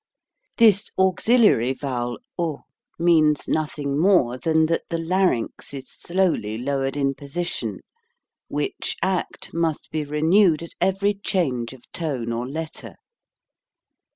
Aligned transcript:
This 0.57 0.89
auxiliary 0.97 1.73
vowel 1.73 2.17
oo 2.41 2.63
means 2.97 3.47
nothing 3.47 3.99
more 3.99 4.35
than 4.35 4.65
that 4.65 4.81
the 4.89 4.97
larynx 4.97 5.75
is 5.75 5.91
slowly 5.91 6.57
lowered 6.57 6.97
in 6.97 7.13
position, 7.13 7.81
which 8.47 8.97
act 9.03 9.53
must 9.53 9.91
be 9.91 10.03
renewed 10.03 10.63
at 10.63 10.73
every 10.81 11.13
change 11.13 11.71
of 11.71 11.83
tone 11.91 12.31
or 12.33 12.47
letter. 12.49 12.95